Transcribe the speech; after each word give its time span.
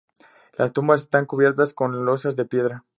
Las 0.57 0.73
tumbas 0.73 1.01
están 1.01 1.27
cubiertas 1.27 1.75
con 1.75 2.05
losas 2.05 2.35
de 2.35 2.45
piedra. 2.45 2.83